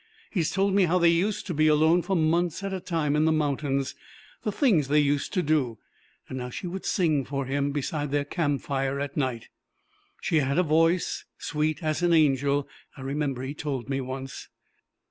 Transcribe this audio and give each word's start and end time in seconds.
He's 0.31 0.49
told 0.49 0.73
me 0.73 0.85
how 0.85 0.97
they 0.97 1.09
used 1.09 1.45
to 1.45 1.53
be 1.53 1.67
alone 1.67 2.01
for 2.01 2.15
months 2.15 2.63
at 2.63 2.73
a 2.73 2.79
time 2.79 3.15
in 3.15 3.25
the 3.25 3.31
mountains, 3.31 3.93
the 4.41 4.51
things 4.51 4.87
they 4.87 4.97
used 4.99 5.31
to 5.33 5.43
do, 5.43 5.77
and 6.27 6.41
how 6.41 6.49
she 6.49 6.65
would 6.65 6.85
sing 6.87 7.23
for 7.23 7.45
him 7.45 7.71
beside 7.71 8.09
their 8.09 8.25
campfire 8.25 8.99
at 8.99 9.15
night. 9.15 9.49
'She 10.19 10.37
had 10.37 10.57
a 10.57 10.63
voice 10.63 11.25
sweet 11.37 11.83
as 11.83 12.01
an 12.01 12.13
angel,' 12.13 12.67
I 12.97 13.01
remember 13.01 13.43
he 13.43 13.53
told 13.53 13.89
me 13.89 14.01
once. 14.01 14.47